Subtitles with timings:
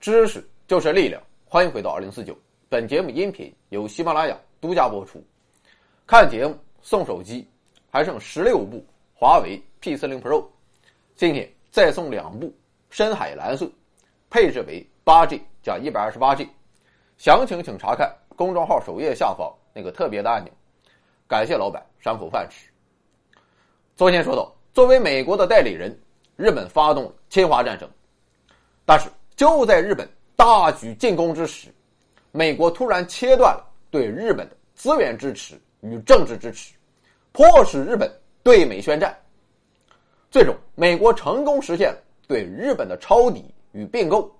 [0.00, 2.34] 知识就是力量，欢迎回到二零四九。
[2.70, 5.22] 本节目音频由喜马拉雅独家播出。
[6.06, 7.46] 看节目送手机，
[7.90, 8.82] 还剩十六部
[9.12, 10.46] 华为 P 四零 Pro，
[11.14, 12.50] 今天再送两部
[12.88, 13.70] 深海蓝色，
[14.30, 16.48] 配置为八 G 加一百二十八 G。
[17.18, 20.50] 详情请查看公众号首页下方那个特别的按钮。
[21.28, 22.70] 感谢老板赏口饭吃。
[23.96, 25.94] 昨天说到，作为美国的代理人，
[26.36, 27.86] 日本发动侵华战争，
[28.86, 29.10] 但是。
[29.40, 31.68] 就在日本大举进攻之时，
[32.30, 36.74] 美国突然切断了对日本的资源支持与政治支持，
[37.32, 38.12] 迫使日本
[38.42, 39.18] 对美宣战。
[40.30, 41.98] 最终，美国成功实现了
[42.28, 44.30] 对日本的抄底与并购。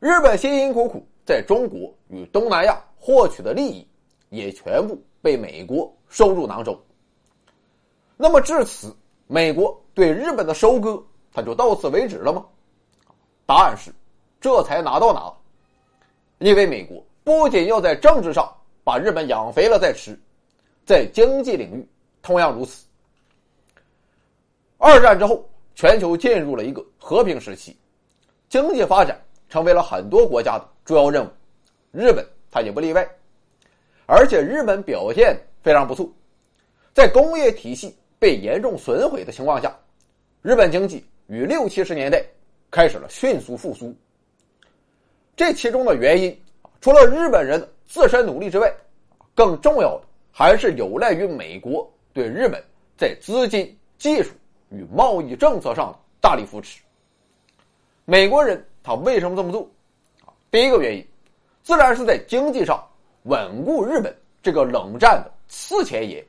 [0.00, 3.86] 日本辛辛苦苦在中国与东南亚获取的利益，
[4.30, 6.76] 也全部被美国收入囊中。
[8.16, 8.92] 那么至此，
[9.28, 11.00] 美国对日本的收割，
[11.32, 12.44] 它就到此为止了吗？
[13.46, 13.92] 答案是。
[14.40, 15.32] 这才拿到哪？
[16.38, 18.48] 因为美国不仅要在政治上
[18.84, 20.18] 把日本养肥了再吃，
[20.86, 21.86] 在经济领域
[22.22, 22.86] 同样如此。
[24.76, 25.44] 二战之后，
[25.74, 27.76] 全球进入了一个和平时期，
[28.48, 31.28] 经济发展成为了很多国家的主要任务，
[31.90, 33.04] 日本它也不例外。
[34.06, 36.08] 而且日本表现非常不错，
[36.94, 39.76] 在工业体系被严重损毁的情况下，
[40.40, 42.24] 日本经济于六七十年代
[42.70, 43.92] 开始了迅速复苏。
[45.38, 46.36] 这其中的原因，
[46.80, 48.74] 除了日本人自身努力之外，
[49.36, 52.60] 更重要的还是有赖于美国对日本
[52.96, 54.32] 在资金、技术
[54.70, 56.80] 与贸易政策上的大力扶持。
[58.04, 59.70] 美国人他为什么这么做？
[60.50, 61.06] 第一个原因，
[61.62, 62.84] 自然是在经济上
[63.22, 64.12] 稳固日本
[64.42, 66.20] 这个冷战的次前沿，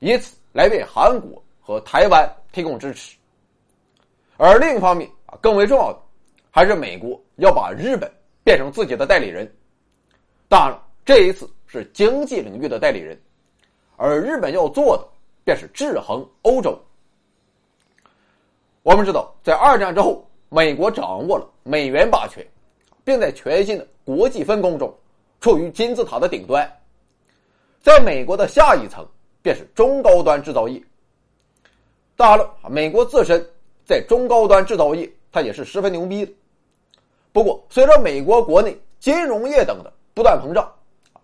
[0.00, 3.16] 以此来为韩国和台湾提供支持。
[4.36, 6.00] 而另一方面啊，更为重要的。
[6.50, 8.10] 还是美国要把日本
[8.46, 9.52] 变成自己的代理人，
[10.48, 13.20] 当然了，这一次是经济领域的代理人，
[13.96, 15.04] 而日本要做的
[15.42, 16.80] 便是制衡欧洲。
[18.84, 22.46] 我们知道，在二战之后，美国掌握了美元霸权，
[23.02, 24.96] 并在全新的国际分工中
[25.40, 26.72] 处于金字塔的顶端。
[27.82, 29.04] 在美国的下一层
[29.42, 30.80] 便是中高端制造业。
[32.14, 33.44] 当然了，美国自身
[33.84, 36.32] 在中高端制造业，它也是十分牛逼的。
[37.36, 40.72] 不过，随着美国国内金融业等的不断膨胀，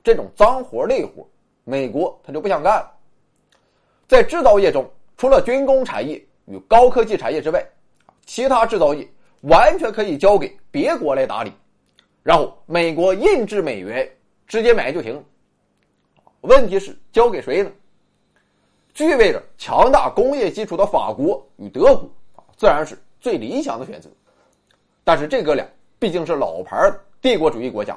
[0.05, 1.27] 这种脏活累活，
[1.65, 2.93] 美国他就不想干了。
[4.07, 4.87] 在制造业中，
[5.17, 7.67] 除了军工产业与高科技产业之外，
[8.27, 9.09] 其他制造业
[9.45, 11.51] 完全可以交给别国来打理，
[12.23, 14.07] 然后美国印制美元
[14.47, 15.25] 直接买就行。
[16.43, 17.73] 问题是交给谁呢？
[18.93, 22.07] 具备着强大工业基础的法国与德国
[22.59, 24.11] 自然是最理想的选择。
[25.05, 25.67] 但是这哥俩。
[26.03, 27.97] 毕竟是老牌帝国主义国家，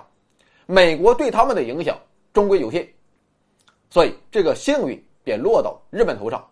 [0.68, 1.98] 美国对他们的影响
[2.32, 2.88] 终归有限，
[3.90, 6.48] 所以这个幸运便落到日本头上。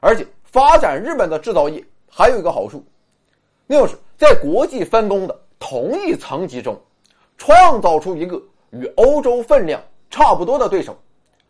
[0.00, 2.82] 而且发展日本的制造业还有一个好处，
[3.66, 6.80] 那就是在国际分工的同一层级中，
[7.36, 10.96] 创造出一个与欧洲分量差不多的对手，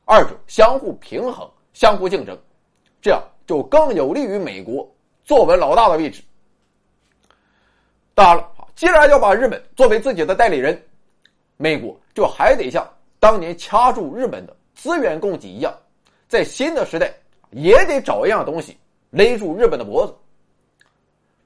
[0.06, 2.37] 二者相互平衡、相互竞争，
[3.00, 4.92] 这样就更有利于美国
[5.25, 6.20] 坐稳老大的位置。
[8.12, 8.47] 当然了。
[8.78, 10.81] 既然要把日本作为自己的代理人，
[11.56, 15.77] 美国就还得像当年掐住日本的资源供给一样，
[16.28, 17.12] 在新的时代
[17.50, 18.78] 也得找一样东西
[19.11, 20.15] 勒住日本的脖子。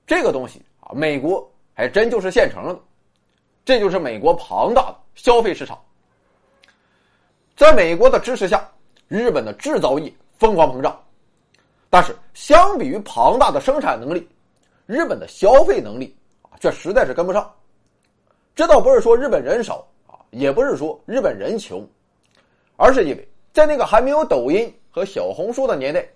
[0.06, 2.78] 这个东西啊，美国还真就是现成的，
[3.64, 5.82] 这就是美国庞大的消费市场。
[7.56, 8.70] 在美国的支持下，
[9.08, 11.02] 日本的制造业疯狂膨胀，
[11.88, 14.28] 但是相比于庞大的生产能力，
[14.84, 16.14] 日本的消费能力。
[16.62, 17.52] 却实在是跟不上。
[18.54, 21.84] 这倒不是说日本人少啊，也不是说日本人穷，
[22.76, 26.06] 而是因为在那个还没有抖音和小红书的年代，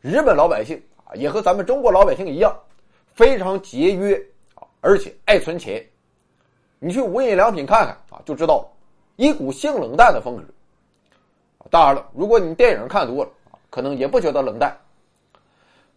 [0.00, 2.56] 日本老百姓啊也和咱们中国老百姓一样，
[3.14, 4.14] 非常节约
[4.54, 5.84] 啊，而且爱存钱。
[6.78, 8.68] 你去无印良品看看啊，就知道了，
[9.16, 10.44] 一股性冷淡的风格。
[11.68, 14.72] 当然了，如果你电影看多了啊，可能也不觉得冷淡。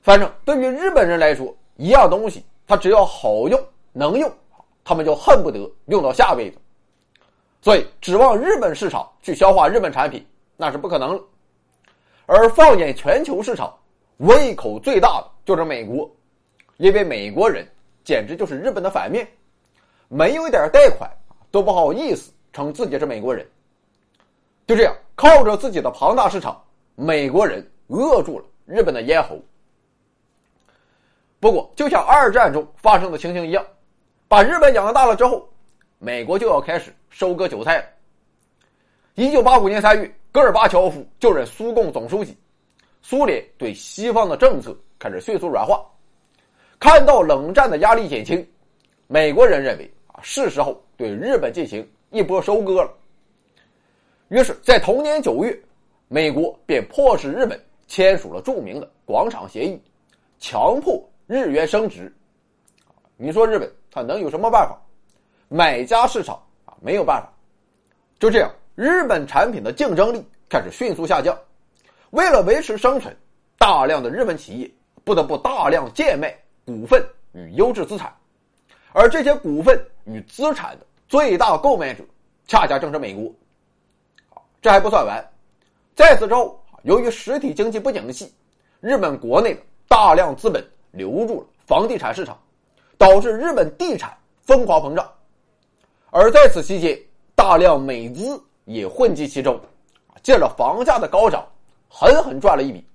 [0.02, 3.64] 反正对于日本人来说，一样东西它只要好用。
[3.94, 4.30] 能用，
[4.84, 6.58] 他们就恨不得用到下辈子。
[7.62, 11.24] 所以，指望日本市场去消化日本产品，那是不可能了。
[12.26, 13.74] 而放眼全球市场，
[14.18, 16.10] 胃口最大的就是美国，
[16.78, 17.66] 因为美国人
[18.04, 19.26] 简直就是日本的反面，
[20.10, 21.10] 没有一点贷款
[21.52, 23.48] 都不好意思称自己是美国人。
[24.68, 26.62] 就这样，靠着自己的庞大市场，
[26.96, 29.40] 美国人扼住了日本的咽喉。
[31.40, 33.66] 不过，就像二战中发生的情形一样。
[34.34, 35.48] 把日本养大了之后，
[36.00, 37.86] 美国就要开始收割韭菜了。
[39.14, 42.36] 一九八五年三月，戈尔巴乔夫就任苏共总书记，
[43.04, 45.86] 苏联对西方的政策开始迅速软化。
[46.80, 48.44] 看到冷战的压力减轻，
[49.06, 52.92] 美国人认为啊，是时候对日本进行一波收割了。
[54.30, 55.56] 于是，在同年九月，
[56.08, 59.80] 美国便迫使日本签署了著名的广场协议，
[60.40, 62.12] 强迫日元升值。
[63.16, 64.76] 你说日本他能有什么办法？
[65.50, 66.36] 买家市场
[66.66, 67.30] 啊没有办法。
[68.18, 71.38] 就这样，日本产品的竞争力开始迅速下降。
[72.10, 73.16] 为了维持生存，
[73.60, 74.72] 大量的日本企业
[75.04, 76.36] 不得不大量贱卖。
[76.66, 78.16] 股份与优质资产，
[78.94, 82.02] 而这些股份与资产的最大购买者，
[82.48, 83.30] 恰恰正是美国。
[84.62, 85.22] 这还不算完，
[85.94, 88.34] 在此之后，由于实体经济不景气，
[88.80, 92.40] 日本国内大量资本流入了房地产市场，
[92.98, 95.10] 导致日本地产疯狂膨胀。
[96.10, 97.00] 而在此期间，
[97.36, 99.60] 大量美资也混迹其中，
[100.22, 101.48] 借着房价的高涨，
[101.90, 102.86] 狠狠赚了一笔。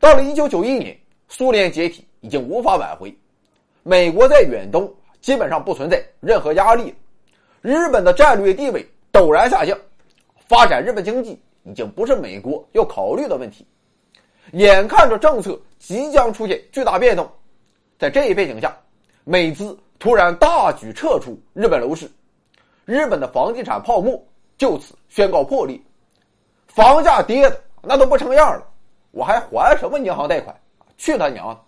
[0.00, 0.98] 到了一九九一年，
[1.28, 2.06] 苏联解体。
[2.24, 3.12] 已经无法挽回，
[3.82, 4.88] 美国在远东
[5.20, 6.94] 基本上不存在任何压力，
[7.60, 9.76] 日本的战略地位陡然下降，
[10.46, 13.66] 发展日本经济已经不是美国要考虑的问题，
[14.52, 17.28] 眼看着政策即将出现巨大变动，
[18.02, 18.76] 在这一背景下，
[19.22, 22.10] 美资突然大举撤出日本楼市，
[22.84, 24.20] 日本的房地产泡沫
[24.58, 25.80] 就此宣告破裂，
[26.66, 28.66] 房价跌的那都不成样了，
[29.12, 30.52] 我还还什么银行贷款？
[30.98, 31.60] 去他娘的！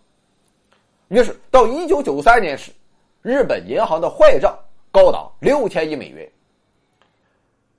[1.06, 2.72] 于是，到一九九三年时，
[3.22, 4.58] 日本银行的坏账
[4.90, 6.28] 高达六千亿美元。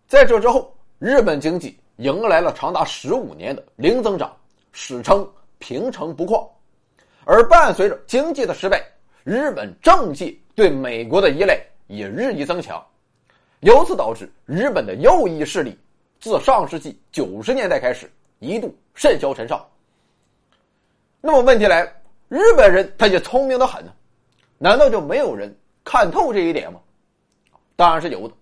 [0.07, 4.33] 在这之后，日本经济迎来了长达十五年的零增长，
[4.71, 5.29] 史称
[5.59, 6.47] “平成不况”。
[7.25, 8.81] 而伴随着经济的失败，
[9.23, 12.81] 日本政界对美国的依赖也日益增强，
[13.59, 15.77] 由此导致日本的右翼势力
[16.19, 19.67] 自上世纪九十年代开始一度甚嚣尘上。
[21.19, 21.91] 那么问题来了。
[22.27, 23.93] 日本人他也聪明的很呢，
[24.57, 26.79] 难道就没有人看透这一点吗？
[27.75, 28.33] 当然是有的，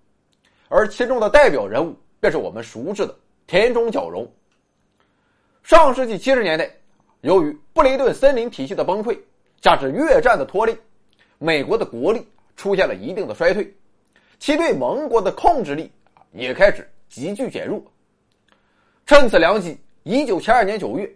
[0.69, 3.13] 而其中的代表人物便是我们熟知的
[3.45, 4.25] 田中角荣。
[5.63, 6.74] 上世纪七十年代，
[7.24, 9.18] 由于布雷顿森林体系的崩溃，
[9.62, 10.78] 加之越战的拖累，
[11.38, 12.28] 美国的国力
[12.58, 13.74] 出现了一定的衰退，
[14.40, 15.90] 其对盟国的控制力
[16.34, 17.81] 也开始急剧减弱。
[19.06, 21.10] 趁此良机，一九七二年九月，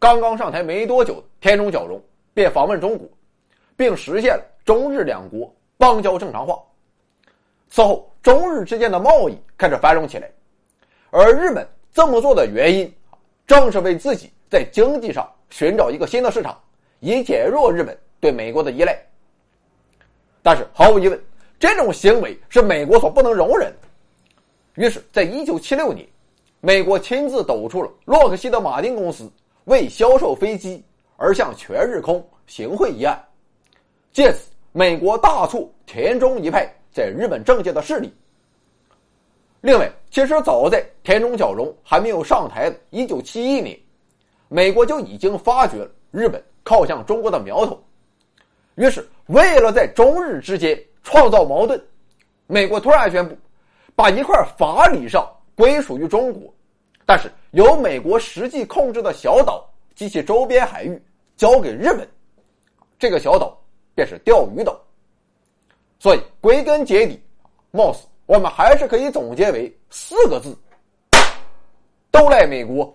[0.00, 2.02] 刚刚上台没多久的田中角荣。
[2.34, 3.06] 便访问中国，
[3.76, 6.58] 并实现了中日两国邦交正常化。
[7.68, 10.28] 此后，中日之间的贸易开始繁荣起来。
[11.10, 12.92] 而日本这么做的原因，
[13.46, 16.58] 正是为自己在经济上寻找一个新的市场，
[16.98, 18.98] 以减弱日本对美国的依赖。
[20.42, 21.24] 但是，毫无疑问，
[21.60, 24.82] 这种行为是美国所不能容忍的。
[24.82, 26.04] 于是，在一九七六年，
[26.60, 29.30] 美国亲自抖出了洛克希德马丁公司
[29.66, 30.82] 为销售飞机。
[31.18, 33.16] 而向全日空行贿一案，
[34.12, 38.12] 借此美国大促田中一派在日本政界的势力。
[39.60, 43.78] 另外，其实早在田中角荣还没有上台的1971年，
[44.52, 47.82] 美国就已经发觉了日本靠向中国的苗头。
[48.74, 51.82] 于是，为了在中日之间创造矛盾，
[52.46, 53.34] 美国突然宣布，
[53.96, 56.52] 把一块法理上归属于中国，
[57.06, 61.02] 但是由美国实际控制的小岛及其周边海域。
[61.34, 62.06] 交给日本，
[62.98, 63.58] 这个小岛
[63.94, 64.78] 便是钓鱼岛。
[65.98, 67.20] 所以归根结底，
[67.70, 70.54] 貌似我们还是可以总结为四个字：
[72.10, 72.94] 都赖美国。